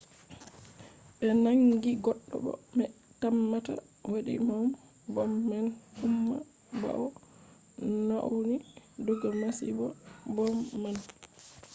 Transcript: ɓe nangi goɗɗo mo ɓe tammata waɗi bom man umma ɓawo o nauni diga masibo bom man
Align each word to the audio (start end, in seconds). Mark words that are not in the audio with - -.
ɓe 1.17 1.27
nangi 1.43 1.91
goɗɗo 2.03 2.35
mo 2.45 2.51
ɓe 2.75 2.83
tammata 3.21 3.73
waɗi 4.11 4.33
bom 5.15 5.31
man 5.49 5.65
umma 6.05 6.35
ɓawo 6.81 7.07
o 7.81 7.83
nauni 8.07 8.55
diga 9.05 9.29
masibo 9.41 9.85
bom 10.35 10.53
man 10.81 10.95